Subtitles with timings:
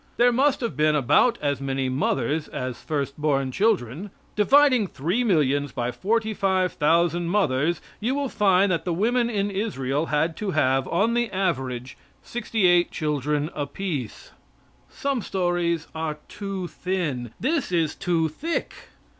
[0.17, 4.09] There must have been about as many mothers as first born children.
[4.35, 9.29] Dividing three millions by forty five thousand mothers, and you will find that the women
[9.29, 14.31] in Israel had to have on the average sixty eight children apiece.
[14.89, 17.29] Some stories are too thin.
[17.39, 18.73] This is too thick.